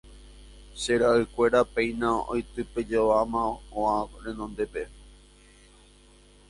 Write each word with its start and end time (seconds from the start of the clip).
Che 0.79 0.93
ra'ykuéra 1.01 1.61
péina 1.73 2.09
oitypeijoáma 2.33 3.43
óga 3.79 3.97
renonde. 4.25 4.65